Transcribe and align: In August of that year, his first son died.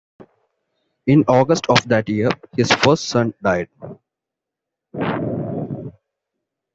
In 1.05 1.25
August 1.27 1.67
of 1.69 1.87
that 1.87 2.09
year, 2.09 2.31
his 2.57 2.71
first 2.71 3.03
son 3.07 3.35
died. 3.43 3.69